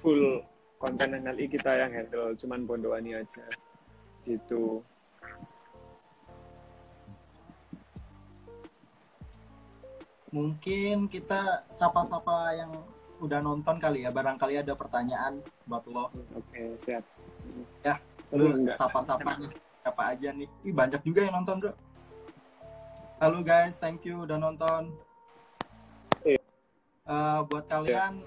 [0.00, 0.40] full
[0.80, 3.46] konten NLI kita yang handle, cuman Bodowani aja
[4.24, 4.80] gitu.
[10.28, 12.72] mungkin kita sapa-sapa yang
[13.18, 16.10] udah nonton kali ya barangkali ada pertanyaan buat lo.
[16.38, 17.04] Oke siap.
[17.82, 17.98] Ya,
[18.30, 19.50] Lu sapa-sapa nih
[19.82, 20.48] siapa aja nih?
[20.62, 21.72] Ih, banyak juga yang nonton bro.
[23.18, 23.74] Halo guys.
[23.82, 24.94] Thank you udah nonton.
[27.08, 28.20] Eh, buat kalian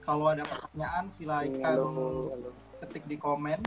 [0.00, 2.50] kalau ada pertanyaan silahkan Halo, halo.
[2.80, 3.60] ketik di komen.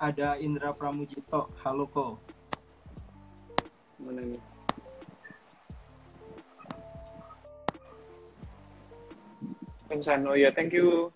[0.00, 1.52] Ada Indra Pramujito.
[1.60, 2.06] Halo ko.
[4.00, 4.55] Mana nih?
[9.96, 11.08] Vincent, oh iya, thank you.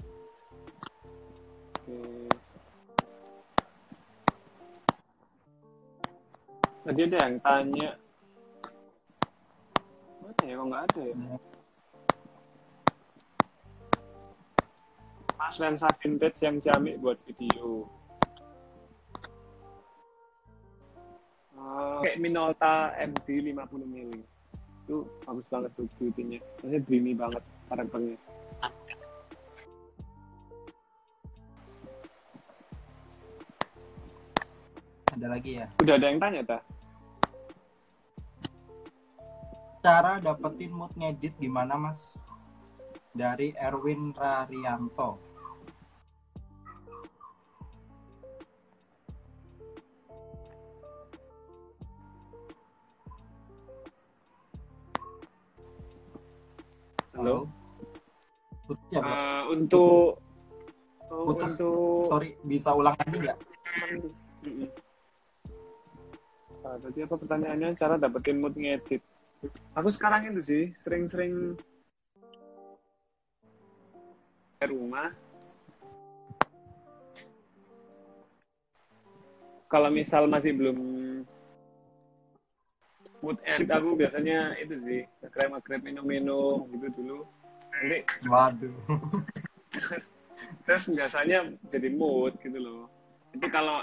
[1.85, 2.01] Oke.
[6.89, 7.91] Tadi ada yang tanya.
[10.25, 11.17] Mana ya, kok nggak ada ya?
[15.37, 17.85] Mas lensa vintage yang jamik buat video.
[21.53, 24.25] Ah, kayak Minolta MD 50 mili
[24.89, 28.19] itu bagus banget tuh beauty-nya maksudnya dreamy banget karakternya
[35.21, 35.69] ada lagi ya?
[35.85, 36.59] Udah ada yang tanya ta
[39.81, 42.17] cara dapetin mood ngedit gimana mas?
[43.17, 45.17] Dari Erwin Rarianto.
[57.17, 57.45] Halo?
[58.65, 59.01] Putus ya?
[59.05, 60.21] Eh, untuk
[61.13, 61.57] oh, Putus.
[61.57, 63.39] untuk sorry bisa ulang lagi nggak
[66.61, 66.69] Mm-mm.
[66.69, 67.69] Ah, tadi apa pertanyaannya?
[67.77, 69.01] Cara dapetin mood ngedit.
[69.73, 71.57] Aku sekarang itu sih sering-sering
[74.61, 75.09] di rumah.
[79.71, 80.79] Kalau misal masih belum
[83.21, 87.19] mood edit aku biasanya itu sih ngekrem ngekrem minum-minum gitu dulu.
[87.73, 88.77] Nanti waduh.
[90.67, 92.91] Terus biasanya jadi mood gitu loh.
[93.33, 93.81] Itu kalau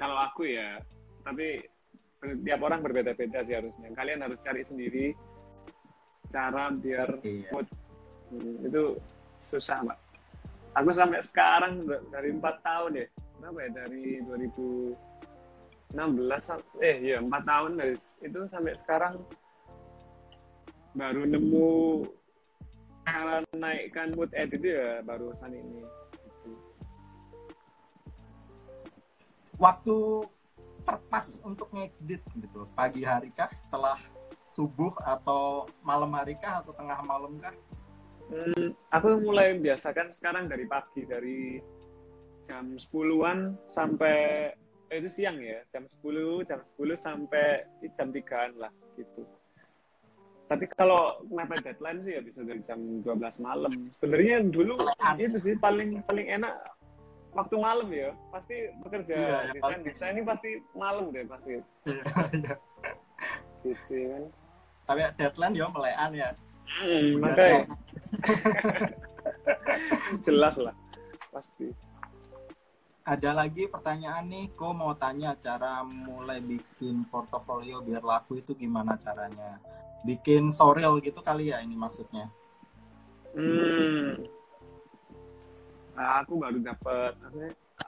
[0.00, 0.80] kalau aku ya
[1.22, 1.75] tapi
[2.22, 3.92] tiap orang berbeda-beda sih harusnya.
[3.92, 5.12] Kalian harus cari sendiri
[6.32, 7.48] cara biar iya.
[7.52, 7.66] mood.
[8.32, 8.98] Hmm, itu
[9.46, 9.98] susah mbak.
[10.76, 13.06] Aku sampai sekarang dari empat tahun ya.
[13.40, 13.70] Berapa ya?
[13.84, 19.14] Dari 2016 sam- eh iya empat tahun dari itu sampai sekarang
[20.96, 21.70] baru nemu
[23.06, 25.86] cara naikkan mood edit itu ya barusan ini.
[29.56, 29.96] Waktu
[30.86, 33.50] terpas untuk ngedit gitu pagi hari kah?
[33.50, 33.98] Setelah
[34.46, 36.62] subuh atau malam hari kah?
[36.62, 37.52] Atau tengah malam kah?
[38.30, 41.58] Hmm, aku mulai biasakan sekarang dari pagi dari
[42.46, 44.50] jam 10-an sampai
[44.90, 47.66] eh, itu siang ya jam 10 jam 10 sampai
[47.98, 49.26] jam 3-an lah gitu.
[50.46, 53.90] Tapi kalau mepet deadline sih ya bisa dari jam 12 malam.
[53.98, 54.78] Sebenarnya dulu
[55.18, 56.54] itu sih paling paling enak
[57.36, 59.86] waktu malam ya pasti bekerja Iya, ya, desain pasti.
[59.86, 61.50] desain ini pasti malam deh pasti
[61.84, 62.02] Iya.
[63.62, 64.22] gitu kan
[64.86, 66.30] Tapi deadline ya melean ya.
[66.66, 67.60] hmm, makanya
[70.24, 70.74] jelas lah
[71.30, 71.70] pasti
[73.06, 78.98] Ada lagi pertanyaan nih, kok mau tanya cara mulai bikin portofolio biar laku itu gimana
[78.98, 79.62] caranya?
[80.02, 82.26] Bikin sorel gitu kali ya ini maksudnya.
[83.30, 84.26] Hmm.
[85.96, 87.16] Nah, aku baru dapat,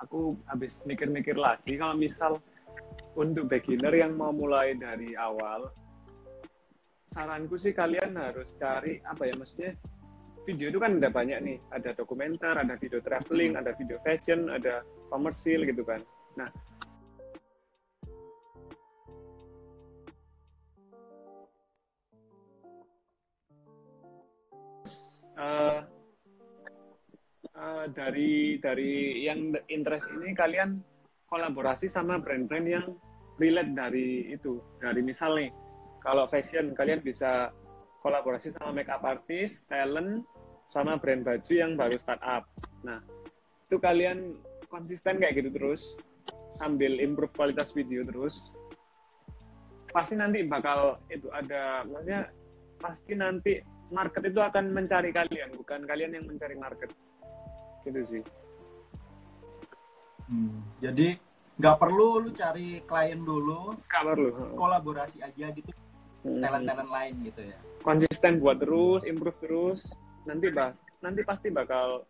[0.01, 2.41] aku habis mikir-mikir lagi kalau misal
[3.13, 5.69] untuk beginner yang mau mulai dari awal,
[7.13, 9.77] saranku sih kalian harus cari apa ya maksudnya
[10.49, 14.81] video itu kan ada banyak nih, ada dokumenter, ada video traveling, ada video fashion, ada
[15.13, 16.01] komersil gitu kan.
[16.41, 16.49] Nah,
[25.37, 25.98] eh,
[27.59, 30.79] eh, dari dari yang interest ini kalian
[31.27, 32.87] kolaborasi sama brand-brand yang
[33.43, 35.51] relate dari itu dari misal nih
[36.01, 37.51] kalau fashion kalian bisa
[38.07, 40.23] kolaborasi sama makeup artist talent
[40.71, 42.47] sama brand baju yang baru startup
[42.87, 43.03] nah
[43.69, 44.39] itu kalian
[44.73, 45.99] konsisten kayak gitu terus
[46.59, 48.51] sambil improve kualitas video terus.
[49.95, 52.29] Pasti nanti bakal itu ada maksudnya
[52.83, 56.93] pasti nanti market itu akan mencari kalian bukan kalian yang mencari market
[57.89, 58.23] gitu sih
[60.29, 61.17] Hmm, Jadi
[61.57, 65.73] nggak perlu lu cari klien dulu, kabar lu kolaborasi aja gitu,
[66.21, 66.45] Hmm.
[66.45, 67.57] talent-talent lain gitu ya.
[67.81, 69.89] konsisten buat terus improve terus
[70.29, 72.05] nanti bah nanti pasti bakal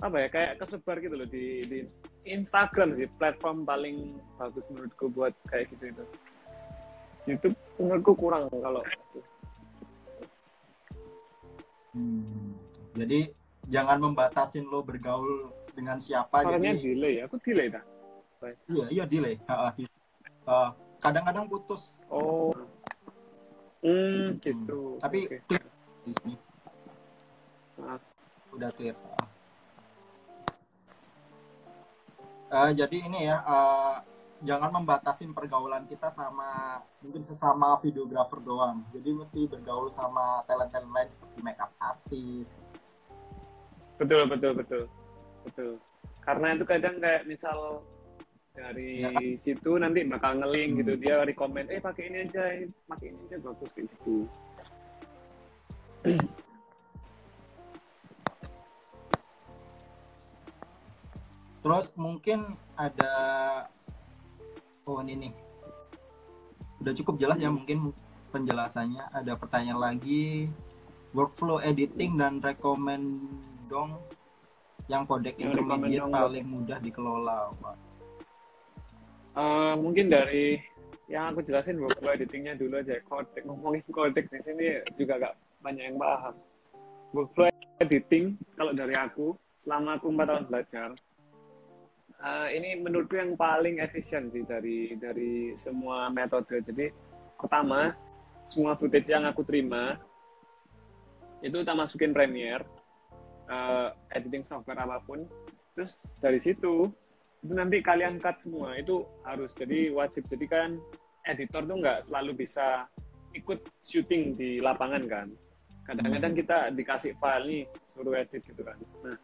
[0.00, 1.86] apa ya kayak kesebar gitu loh di di
[2.26, 6.04] Instagram sih platform paling bagus menurutku buat kayak gitu itu
[7.28, 8.82] YouTube menurutku kurang kalau.
[11.92, 12.56] Hmm,
[12.98, 13.30] Jadi
[13.68, 16.46] jangan membatasin lo bergaul dengan siapa.
[16.46, 17.84] Suaranya Jadi delay aku delay dah
[18.68, 19.36] iya iya delay.
[19.76, 19.90] Di-
[20.48, 20.70] uh,
[21.00, 21.92] kadang-kadang putus.
[22.08, 22.56] oh
[23.80, 25.64] hmm gitu Tapi clear
[26.04, 26.34] di sini.
[27.80, 28.00] Maaf.
[28.52, 28.96] Udah clear.
[32.50, 33.96] Eh, jadi ini ya, eh,
[34.42, 38.82] jangan membatasin pergaulan kita sama mungkin sesama videografer doang.
[38.90, 42.60] Jadi mesti bergaul sama talent-talent lain seperti makeup artist.
[44.00, 44.82] Betul betul betul
[45.44, 45.70] betul
[46.24, 47.84] karena itu kadang kayak misal
[48.50, 49.12] dari Ya.
[49.38, 51.02] situ nanti bakal ngelink gitu Hmm.
[51.04, 54.26] dia rekomend eh pakai ini aja eh, pakai ini aja bagus kayak gitu
[61.60, 63.12] Terus mungkin ada
[64.88, 65.32] oh ini nih.
[66.80, 67.92] Udah cukup jelas ya mungkin
[68.32, 69.12] penjelasannya.
[69.12, 70.48] Ada pertanyaan lagi.
[71.12, 73.28] Workflow editing dan rekomend
[73.70, 74.02] dong
[74.90, 77.54] yang kodek Yang intermediate dong, paling mudah dikelola.
[77.62, 77.76] Pak.
[79.30, 80.58] Eh, mungkin dari
[81.10, 85.90] yang aku jelasin workflow editingnya dulu aja kodek ngomongin kodek di sini juga gak banyak
[85.90, 86.34] yang paham
[87.10, 87.50] workflow
[87.82, 90.88] editing kalau dari aku selama aku empat tahun belajar
[92.14, 96.94] eh, ini menurutku yang paling efisien sih dari dari semua metode jadi
[97.34, 97.90] pertama
[98.46, 99.98] semua footage yang aku terima
[101.42, 102.62] itu tak masukin Premiere
[103.50, 105.26] eh, editing software apa pun.
[105.74, 106.88] Terus dari situ
[107.42, 108.78] itu nanti kalian cut semua.
[108.78, 110.24] Itu harus jadi wajib.
[110.30, 110.78] Jadi kan
[111.26, 112.86] editor tuh nggak selalu bisa
[113.34, 115.28] ikut syuting di lapangan kan.
[115.86, 118.78] Kadang-kadang kita dikasih file nih suruh edit gitu kan.
[119.02, 119.16] Nah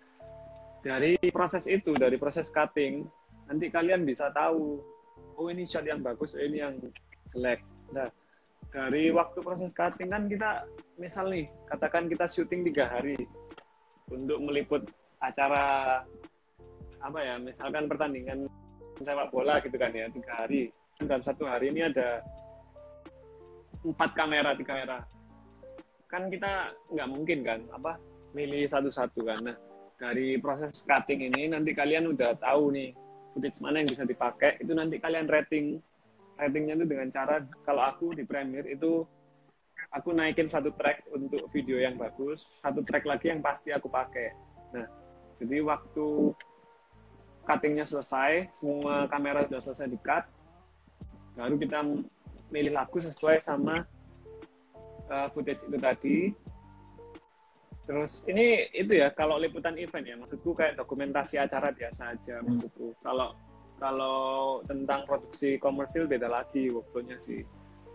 [0.82, 3.06] dari proses itu dari proses cutting
[3.46, 4.82] nanti kalian bisa tahu
[5.38, 6.78] oh ini shot yang bagus oh ini yang
[7.30, 7.62] jelek.
[7.94, 8.10] Nah
[8.70, 10.66] dari waktu proses cutting kan kita
[10.98, 13.14] misal nih katakan kita syuting tiga hari
[14.10, 14.82] untuk meliput
[15.18, 16.00] acara
[17.02, 18.46] apa ya misalkan pertandingan
[19.02, 20.72] sepak bola gitu kan ya tiga hari.
[20.96, 22.24] Dalam satu hari ini ada
[23.84, 24.98] empat kamera tiga kamera.
[26.08, 28.00] Kan kita nggak mungkin kan apa
[28.32, 29.40] milih satu-satu kan.
[29.44, 29.56] Nah
[29.96, 32.92] dari proses cutting ini nanti kalian udah tahu nih
[33.36, 34.56] footage mana yang bisa dipakai.
[34.62, 35.80] Itu nanti kalian rating.
[36.36, 39.08] Ratingnya itu dengan cara kalau aku di Premiere itu
[39.96, 44.36] aku naikin satu track untuk video yang bagus satu track lagi yang pasti aku pakai.
[44.76, 44.84] Nah
[45.40, 46.36] jadi waktu
[47.48, 50.28] cuttingnya selesai semua kamera sudah selesai di cut
[51.36, 51.78] baru kita
[52.52, 53.84] milih lagu sesuai sama
[55.08, 56.18] uh, footage itu tadi.
[57.86, 62.92] Terus ini itu ya kalau liputan event ya maksudku kayak dokumentasi acara biasa aja maksudku.
[63.00, 63.38] Kalau
[63.78, 67.44] kalau tentang produksi komersil beda lagi workflow-nya sih.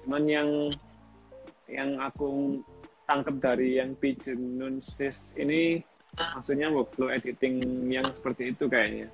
[0.06, 0.50] Cuman yang
[1.72, 2.60] yang aku
[3.08, 5.80] tangkap dari yang Pigeon Nunsys ini
[6.16, 9.08] maksudnya workflow editing yang seperti itu kayaknya.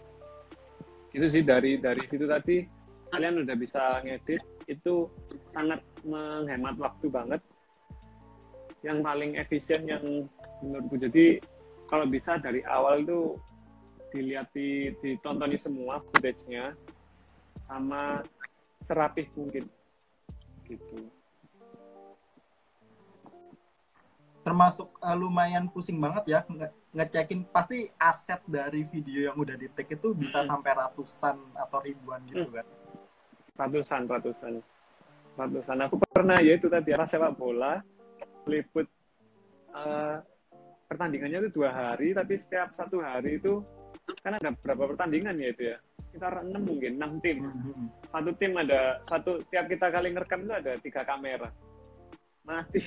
[1.13, 2.65] Itu sih dari dari situ tadi
[3.13, 5.07] kalian udah bisa ngedit itu
[5.53, 7.41] sangat menghemat waktu banget.
[8.85, 10.03] Yang paling efisien yang
[10.61, 11.41] menurutku jadi
[11.87, 13.37] kalau bisa dari awal itu
[14.11, 16.73] dilihat di, ditontoni semua footage-nya
[17.61, 18.21] sama
[18.85, 19.65] serapih mungkin.
[20.67, 21.16] Gitu
[24.47, 27.43] termasuk uh, lumayan pusing banget ya nge ngecekin.
[27.51, 30.47] Pasti aset dari video yang udah di take itu bisa hmm.
[30.47, 32.55] sampai ratusan atau ribuan gitu hmm.
[32.55, 32.65] kan.
[33.59, 34.53] Ratusan ratusan.
[35.35, 35.77] Ratusan.
[35.83, 37.83] Aku pernah ya itu tadi arah sepak bola
[38.47, 38.87] liput
[39.75, 40.23] uh,
[40.87, 43.59] pertandingannya itu dua hari tapi setiap satu hari itu
[44.23, 45.77] kan ada berapa pertandingan ya itu ya?
[46.07, 47.43] Sekitar enam mungkin enam tim.
[47.43, 47.91] Hmm.
[48.15, 51.51] satu tim ada satu setiap kita kali ngerekam itu ada tiga kamera
[52.47, 52.81] mati.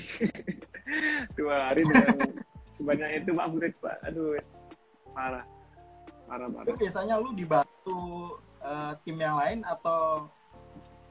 [1.38, 2.34] Dua hari dengan
[2.74, 3.96] sebanyak itu Pak Burit Pak.
[4.08, 4.40] Aduh
[5.12, 5.44] parah.
[6.26, 6.66] Parah parah.
[6.66, 8.00] Itu biasanya lu dibantu
[8.64, 10.32] uh, tim yang lain atau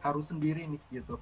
[0.01, 1.21] harus sendiri nih gitu?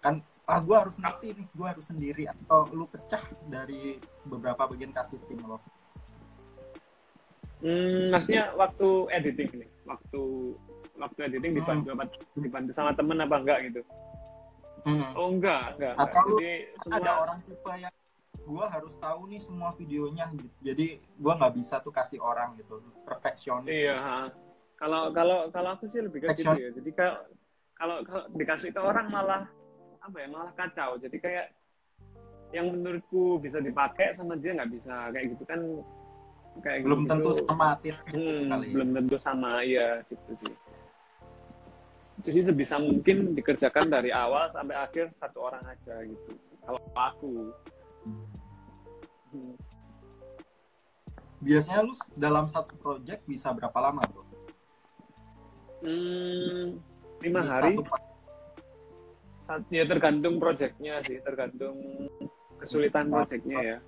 [0.00, 2.22] Kan ah gue harus ngerti nih gue harus sendiri.
[2.26, 5.60] Atau lu pecah dari beberapa bagian kasih tim lo?
[7.64, 9.70] Hmm, maksudnya waktu editing nih.
[9.84, 10.22] Waktu
[10.96, 11.96] waktu editing dibantu hmm.
[12.00, 12.04] apa
[12.38, 13.82] dibantu sama temen apa enggak gitu
[14.84, 15.10] Hmm.
[15.16, 15.94] Oh enggak, enggak.
[15.96, 16.38] Atau enggak.
[16.38, 16.52] Jadi,
[16.84, 16.96] semua...
[17.00, 17.94] ada orang tipe yang
[18.44, 20.56] gue harus tahu nih semua videonya gitu.
[20.60, 23.72] Jadi gue nggak bisa tuh kasih orang gitu, perfeksionis.
[23.72, 24.28] Iya.
[24.76, 26.70] Kalau kalau kalau aku sih lebih ke gitu ya.
[26.76, 27.24] Jadi kalau
[28.04, 29.48] kalau dikasih ke orang malah
[30.04, 31.00] apa ya malah kacau.
[31.00, 31.46] Jadi kayak
[32.52, 35.60] yang menurutku bisa dipakai sama dia nggak bisa kayak gitu kan
[36.62, 37.10] kayak belum gitu.
[37.10, 38.72] tentu sama artis hmm, kali ya.
[38.78, 40.54] belum tentu sama ya gitu sih
[42.24, 46.32] jadi sebisa mungkin dikerjakan dari awal sampai akhir satu orang aja gitu
[46.64, 47.52] kalau aku
[49.28, 49.54] hmm.
[51.44, 54.24] biasanya lu dalam satu project bisa berapa lama bro?
[55.84, 56.80] Hmm,
[57.20, 57.76] lima hari
[59.44, 59.68] satu...
[59.68, 61.76] ya tergantung projectnya sih tergantung
[62.56, 63.78] kesulitan projectnya ya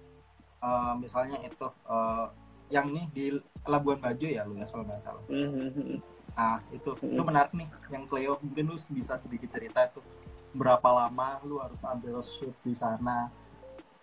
[0.61, 2.29] uh, misalnya itu uh,
[2.68, 3.25] yang nih di
[3.64, 6.15] Labuan Bajo ya lu ya kalau nggak salah mm -hmm.
[6.37, 10.05] Nah, itu itu menarik nih yang Cleo mungkin lu bisa sedikit cerita itu
[10.53, 13.33] berapa lama lu harus ambil shoot di sana.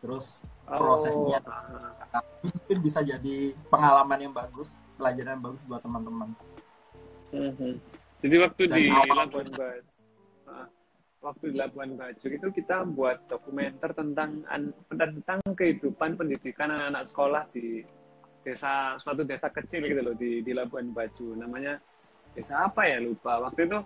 [0.02, 0.76] Terus oh.
[0.76, 6.30] prosesnya nah, mungkin bisa jadi pengalaman yang bagus, pelajaran yang bagus buat teman-teman.
[7.32, 7.74] Mm-hmm.
[8.24, 9.84] Jadi waktu Dan di Labuan Bajo,
[11.24, 14.44] waktu di Labuan Bajo itu kita buat dokumenter tentang
[14.92, 17.86] tentang kehidupan pendidikan anak-anak sekolah di
[18.44, 21.80] desa suatu desa kecil gitu loh di di Labuan Bajo namanya
[22.34, 23.42] desa apa ya lupa.
[23.50, 23.80] Waktu itu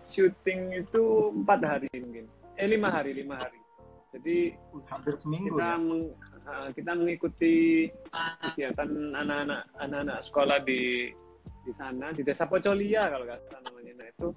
[0.00, 2.26] syuting itu empat hari mungkin.
[2.56, 3.60] Eh lima hari lima hari.
[4.10, 4.58] Jadi
[4.90, 5.78] hampir seminggu kita ya?
[5.78, 6.02] meng,
[6.74, 7.54] kita mengikuti
[8.42, 11.14] kegiatan anak-anak anak-anak sekolah di
[11.62, 13.92] di sana di desa Pocolia kalau nggak salah namanya.
[14.02, 14.28] Nah itu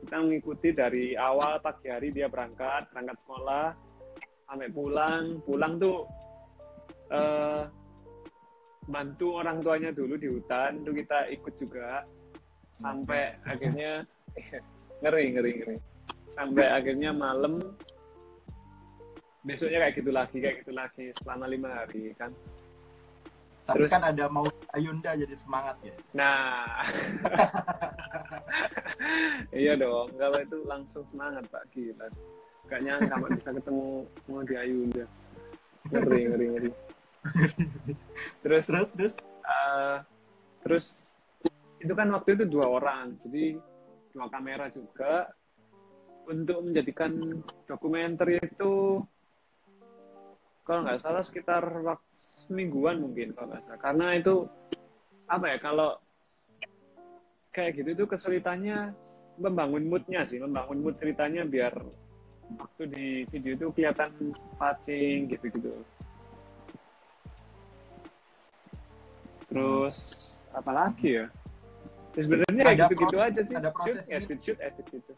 [0.00, 3.66] kita mengikuti dari awal pagi hari dia berangkat berangkat sekolah
[4.50, 5.24] sampai pulang.
[5.46, 6.10] Pulang tuh
[7.14, 7.70] uh,
[8.90, 12.02] bantu orang tuanya dulu di hutan itu kita ikut juga
[12.80, 14.08] sampai akhirnya
[15.04, 15.76] ngeri ngeri ngeri.
[16.32, 17.60] Sampai akhirnya malam
[19.44, 22.32] besoknya kayak gitu lagi kayak gitu lagi selama lima hari kan.
[23.68, 25.94] Tapi Terus, kan ada mau Ayunda jadi semangat ya?
[26.16, 26.80] Nah.
[29.50, 31.64] Iya dong kalau itu langsung semangat pak.
[31.72, 32.06] Gila.
[32.68, 35.04] Gak nyangka pak bisa ketemu mau di Ayunda.
[35.88, 36.70] Ngeri ngeri ngeri.
[38.44, 38.64] Terus?
[38.68, 39.14] Terus terus?
[39.44, 39.98] Uh,
[40.62, 41.09] terus
[41.80, 43.56] itu kan waktu itu dua orang jadi
[44.12, 45.32] dua kamera juga
[46.28, 49.00] untuk menjadikan dokumenter itu
[50.62, 52.06] kalau nggak salah sekitar waktu
[52.46, 53.80] semingguan mungkin kalau nggak salah.
[53.80, 54.34] Karena itu
[55.26, 55.90] apa ya kalau
[57.50, 58.94] kayak gitu itu kesulitannya
[59.40, 61.74] membangun moodnya sih membangun mood ceritanya biar
[62.58, 65.72] waktu di video itu kelihatan patching gitu gitu
[69.50, 69.96] terus
[70.54, 71.26] apalagi Ya,
[72.14, 73.54] sebenarnya ada gitu-gitu aja sih.
[73.54, 74.24] Ada proses shoot, ini.
[74.26, 75.12] edit, shoot, edit gitu.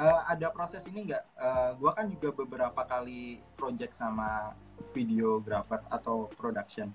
[0.00, 1.24] Uh, ada proses ini nggak?
[1.36, 4.56] Uh, gua kan juga beberapa kali project sama
[4.96, 6.88] videographer atau production.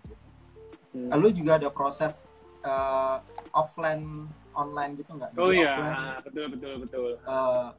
[0.89, 1.13] Hmm.
[1.13, 2.25] Lalu juga ada proses
[2.65, 3.21] uh,
[3.53, 4.25] offline
[4.57, 5.37] online gitu nggak?
[5.37, 7.09] Oh iya, betul betul betul.
[7.29, 7.69] Uh,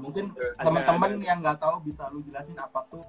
[0.00, 3.04] mungkin teman-teman yang nggak tahu bisa lu jelasin apa tuh?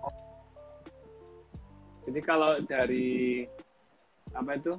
[2.10, 3.48] Jadi kalau dari
[4.36, 4.74] apa itu?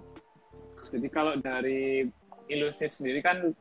[0.93, 2.07] Jadi kalau dari
[2.53, 3.57] ilusif sendiri kan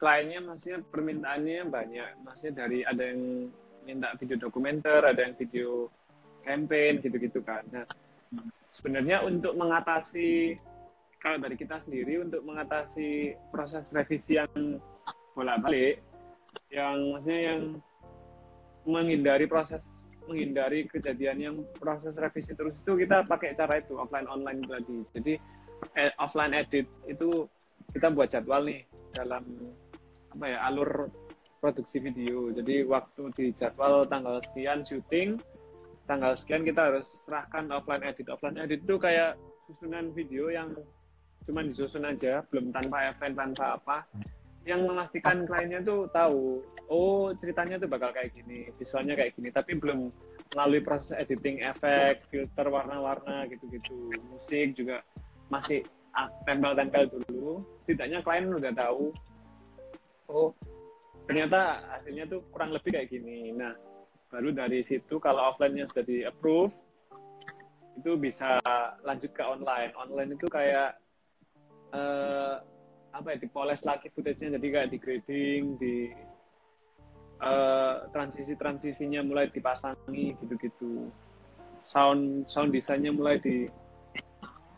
[0.00, 2.08] kliennya maksudnya permintaannya banyak.
[2.24, 3.48] Maksudnya dari ada yang
[3.84, 5.88] minta video dokumenter ada yang video
[6.44, 7.64] campaign gitu-gitu kan.
[7.72, 7.84] Nah
[8.70, 10.56] sebenarnya untuk mengatasi
[11.20, 14.80] kalau dari kita sendiri untuk mengatasi proses revisi yang
[15.36, 16.00] bolak-balik
[16.72, 17.62] yang maksudnya yang
[18.88, 19.84] menghindari proses
[20.30, 25.02] menghindari kejadian yang proses revisi terus itu kita pakai cara itu offline online tadi.
[25.18, 25.34] Jadi
[25.98, 27.50] eh, offline edit itu
[27.90, 29.42] kita buat jadwal nih dalam
[30.30, 31.10] apa ya alur
[31.58, 32.54] produksi video.
[32.54, 35.42] Jadi waktu di jadwal tanggal sekian syuting
[36.06, 38.30] tanggal sekian kita harus serahkan offline edit.
[38.30, 39.34] Offline edit itu kayak
[39.66, 40.70] susunan video yang
[41.46, 43.96] cuma disusun aja belum tanpa event tanpa apa
[44.70, 49.74] yang memastikan kliennya tuh tahu oh ceritanya tuh bakal kayak gini visualnya kayak gini tapi
[49.74, 50.14] belum
[50.54, 54.10] melalui proses editing efek filter warna-warna gitu-gitu.
[54.30, 55.02] Musik juga
[55.46, 55.86] masih
[56.46, 57.62] tempel-tempel dulu.
[57.86, 59.14] Setidaknya klien udah tahu
[60.30, 60.54] oh
[61.26, 63.54] ternyata hasilnya tuh kurang lebih kayak gini.
[63.54, 63.74] Nah
[64.30, 66.74] baru dari situ kalau offline-nya sudah di approve
[67.98, 68.58] itu bisa
[69.06, 69.94] lanjut ke online.
[69.98, 70.98] Online itu kayak
[71.94, 72.62] uh,
[73.10, 75.94] apa ya dipoles lagi footage-nya jadi kayak di grading di
[77.42, 81.10] uh, transisi transisinya mulai dipasangi gitu-gitu.
[81.90, 83.66] Sound sound desainnya mulai di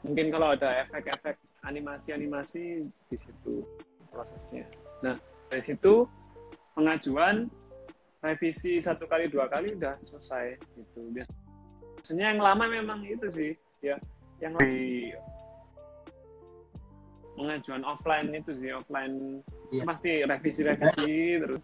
[0.00, 1.36] mungkin kalau ada efek-efek
[1.68, 3.62] animasi-animasi di situ
[4.08, 4.64] prosesnya.
[5.04, 5.20] Nah
[5.52, 6.08] dari situ
[6.72, 7.52] pengajuan
[8.24, 11.00] revisi satu kali dua kali udah selesai gitu.
[11.12, 13.52] Biasanya yang lama memang itu sih
[13.84, 14.00] ya.
[14.40, 14.74] Yang di
[17.36, 19.40] pengajuan offline itu sih offline.
[19.72, 19.82] Iya.
[19.88, 21.62] pasti revisi revisi terus.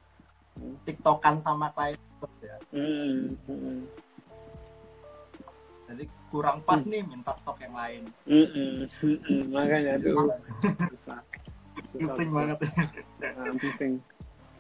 [0.89, 2.01] Tiktokan sama klien
[2.43, 2.57] ya.
[2.75, 3.79] Hmm, hmm.
[5.89, 6.91] jadi kurang pas hmm.
[6.91, 8.03] nih minta stok yang lain.
[8.27, 10.29] Hmm, hmm, hmm, makanya tuh
[10.67, 11.21] susah,
[11.95, 12.59] pusing banget.
[13.23, 13.93] Nah, pusing.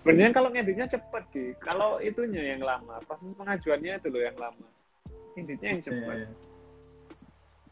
[0.00, 1.48] Sebenarnya kalau ngeditnya cepet sih.
[1.60, 4.68] Kalau itunya yang lama proses pengajuannya itu loh yang lama.
[5.34, 6.16] Ngeditnya yang cepet.
[6.16, 6.46] yeah, yeah.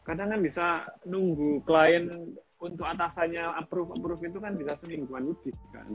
[0.07, 5.87] kadang kan bisa nunggu klien untuk atasannya approve approve itu kan bisa semingguan lebih kan?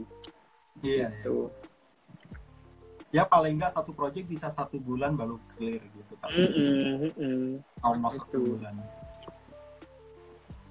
[0.81, 1.53] Iya gitu.
[3.13, 7.11] ya paling enggak satu project bisa satu bulan baru clear gitu kan mm -mm, mm
[7.13, 7.45] -mm.
[7.85, 8.75] almost satu bulan.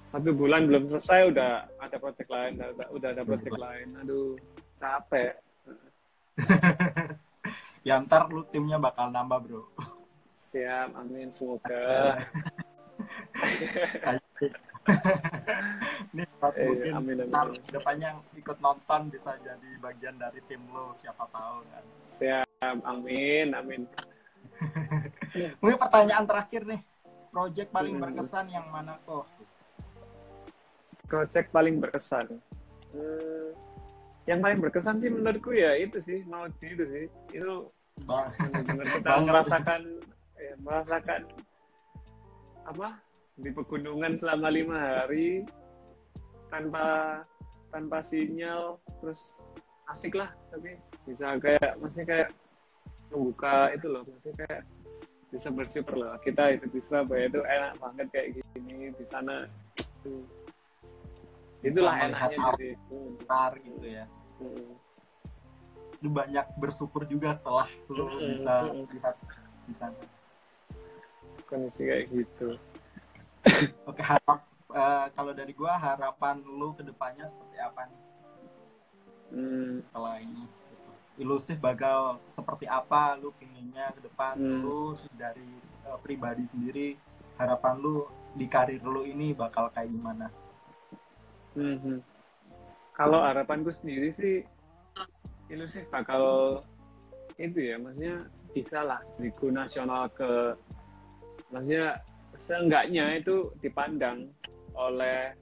[0.03, 3.87] Satu bulan belum selesai udah ada project lain udah, udah ada project lain.
[4.03, 4.35] Aduh
[4.81, 5.33] capek.
[7.83, 9.67] Ya ntar lu timnya bakal nambah bro.
[10.39, 12.15] Siap amin semoga
[16.15, 20.93] Nih, eh, mungkin amin, amin, ntar depannya ikut nonton bisa jadi bagian dari tim lo,
[20.99, 21.83] siapa tahu kan.
[22.19, 23.81] Siap, amin, amin.
[25.63, 26.81] mungkin pertanyaan terakhir nih,
[27.31, 28.03] project paling hmm.
[28.03, 29.25] berkesan yang mana kok?
[31.07, 32.27] Project paling berkesan.
[32.93, 33.49] Hmm,
[34.27, 37.05] yang paling berkesan sih menurutku ya itu sih, mau itu sih.
[37.31, 37.71] Itu
[38.03, 39.81] benar-benar kita merasakan
[40.37, 41.21] ya, merasakan
[42.63, 42.87] apa
[43.37, 45.41] di pegunungan selama lima hari
[46.53, 46.85] tanpa
[47.73, 49.33] tanpa sinyal terus
[49.89, 50.77] asik lah tapi
[51.09, 52.29] bisa kayak masih kayak
[53.09, 54.61] membuka itu loh masih kayak
[55.33, 59.49] bisa bersyukur loh kita itu di Surabaya itu enak banget kayak gini di sana
[59.81, 60.21] itu.
[61.63, 64.05] Itulah enaknya jadi bentar gitu ya.
[64.37, 64.75] Hmm.
[66.03, 68.35] lu banyak bersyukur juga setelah lu hmm.
[68.35, 69.15] bisa lihat
[69.63, 70.03] di sana.
[71.47, 72.59] Kondisi kayak gitu
[73.89, 74.39] Oke, harap
[74.71, 78.01] uh, kalau dari gua harapan lu ke depannya seperti apa nih?
[79.33, 79.73] Hmm.
[79.89, 80.43] Setelah ini
[81.19, 84.61] ilusif bakal seperti apa lu pinginnya ke depan hmm.
[84.65, 85.45] lu dari
[85.85, 86.97] uh, pribadi sendiri
[87.37, 90.27] harapan lu di karir lu ini bakal kayak gimana?
[91.53, 91.77] Hmm.
[91.79, 91.99] hmm.
[92.93, 94.45] Kalau harapanku sendiri sih
[95.49, 96.61] ilusif bakal
[97.41, 100.53] itu ya maksudnya bisa lah di nasional ke
[101.49, 101.97] maksudnya
[102.45, 104.29] seenggaknya itu dipandang
[104.73, 105.33] oleh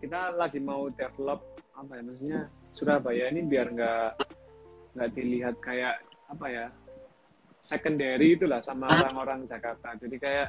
[0.00, 1.44] kita lagi mau develop
[1.76, 2.40] apa ya maksudnya
[2.70, 4.10] Surabaya ini biar nggak
[4.96, 6.66] nggak dilihat kayak apa ya
[7.66, 10.48] secondary itulah sama orang-orang Jakarta jadi kayak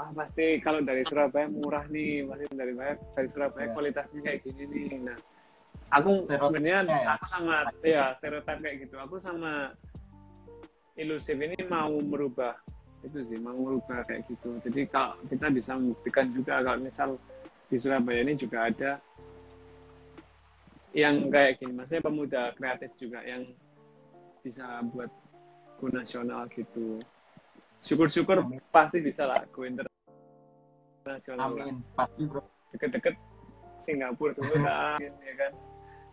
[0.00, 2.72] ah pasti kalau dari Surabaya murah nih pasti dari
[3.12, 3.74] dari Surabaya yeah.
[3.76, 5.18] kualitasnya kayak gini nih nah
[5.92, 7.18] aku sebenarnya ya.
[7.18, 7.54] aku sama
[7.84, 9.76] ya stereotip kayak gitu aku sama
[10.96, 12.56] ilusif ini mau merubah
[13.00, 17.16] itu sih mau merubah kayak gitu jadi kalau kita bisa membuktikan juga kalau misal
[17.70, 19.00] di Surabaya ini juga ada
[20.92, 23.46] yang kayak gini maksudnya pemuda kreatif juga yang
[24.42, 25.08] bisa buat
[25.78, 27.00] go nasional gitu
[27.80, 32.42] syukur-syukur pasti bisa lah go internasional amin pasti bro
[32.74, 33.14] deket-deket
[33.86, 35.52] Singapura kan ya kan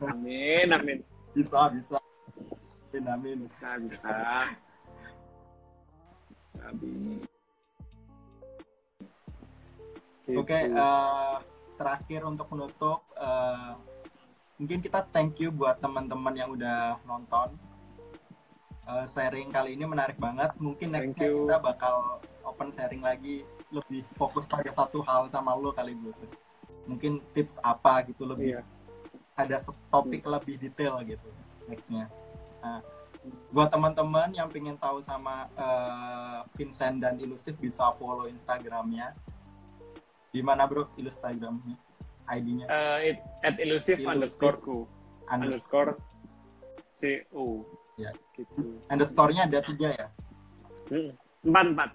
[0.06, 1.00] Amin, amin.
[1.34, 1.98] Bisa, bisa.
[2.94, 3.38] Amin, amin.
[3.50, 4.14] Bisa, bisa.
[6.68, 7.24] Amin.
[10.28, 10.76] Oke, Gitu.
[10.76, 11.36] eh,
[11.80, 13.74] terakhir untuk menutup, eh,
[14.60, 17.56] mungkin kita thank you buat teman-teman yang udah nonton.
[18.88, 20.52] Eh, sharing kali ini menarik banget.
[20.60, 25.96] Mungkin nextnya kita bakal open sharing lagi, lebih fokus pada satu hal sama lo kali
[25.96, 26.12] gue.
[26.88, 28.62] Mungkin tips apa gitu lebih Iya.
[29.36, 29.60] ada
[29.92, 31.28] topik lebih detail gitu
[31.68, 32.08] nextnya.
[32.64, 32.80] Nah,
[33.52, 39.14] buat teman-teman yang pengen tahu sama eh, Vincent dan Ilusif bisa follow Instagramnya.
[40.32, 41.76] Di mana bro Instagramnya?
[42.28, 43.18] ID-nya Eh, it,
[43.48, 44.04] at Elusive.
[44.04, 44.78] underscore ku
[45.32, 47.44] underscore underscore co
[47.98, 48.12] Ya.
[48.38, 50.08] gitu underscore-nya ada tiga ya?
[50.92, 51.12] Hmm.
[51.48, 51.92] empat empat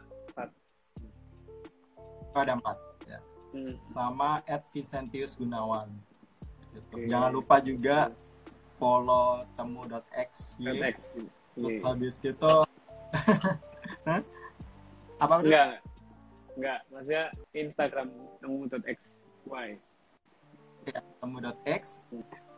[2.32, 2.76] Oh, ada empat.
[3.52, 3.76] Hmm.
[3.84, 5.92] Sama at Vincentius Gunawan.
[6.72, 6.96] Gitu.
[6.96, 7.04] Oke.
[7.04, 8.08] Jangan lupa juga
[8.82, 11.14] follow temu.x At X.
[11.54, 11.86] terus Iya.
[11.86, 12.54] habis gitu
[14.08, 14.20] Hah?
[15.22, 15.78] apa enggak
[16.58, 17.24] enggak maksudnya
[17.54, 18.08] Instagram
[18.42, 19.78] temu.xy
[20.90, 22.02] ya, temu.x.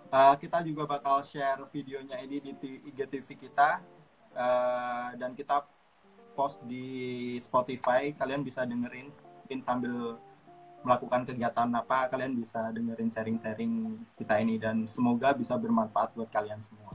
[0.09, 3.85] Uh, kita juga bakal share videonya ini di IGTV kita
[4.35, 5.63] Uh, dan kita
[6.35, 8.11] post di Spotify.
[8.19, 9.15] Kalian bisa dengerin
[9.63, 10.19] sambil
[10.85, 16.61] melakukan kegiatan apa, kalian bisa dengerin sharing-sharing kita ini dan semoga bisa bermanfaat buat kalian
[16.61, 16.93] semua.